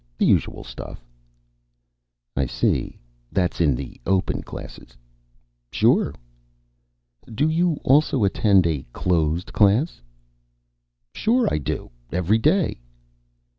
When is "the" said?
0.17-0.25, 3.75-4.01